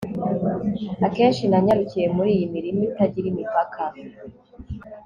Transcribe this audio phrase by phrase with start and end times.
[1.07, 3.81] akenshi nanyarukiye muri iyi mirima itagira imipaka